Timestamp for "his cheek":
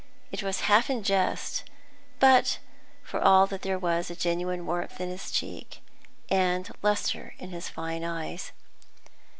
5.09-5.79